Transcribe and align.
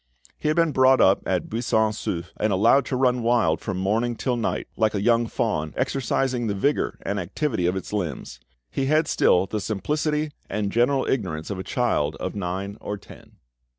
He 0.35 0.47
had 0.47 0.55
been 0.57 0.71
brought 0.71 0.99
up 0.99 1.21
at 1.27 1.47
Buisson 1.47 1.91
Souef, 1.91 2.31
and 2.37 2.51
allowed 2.51 2.85
to 2.87 2.95
run 2.95 3.21
wild 3.21 3.61
from 3.61 3.77
morning 3.77 4.15
till 4.15 4.35
night, 4.35 4.67
like 4.75 4.95
a 4.95 5.01
young 5.03 5.27
fawn, 5.27 5.75
exercising 5.77 6.47
the 6.47 6.55
vigour 6.55 6.97
and 7.03 7.19
activity 7.19 7.67
of 7.67 7.75
its 7.75 7.93
limbs. 7.93 8.39
He 8.71 8.87
had 8.87 9.07
still 9.07 9.45
the 9.45 9.59
simplicity 9.61 10.31
and 10.49 10.71
general 10.71 11.05
ignorance 11.07 11.51
of 11.51 11.59
a 11.59 11.63
child 11.63 12.15
of 12.15 12.33
nine 12.33 12.79
or 12.81 12.97
ten. 12.97 13.33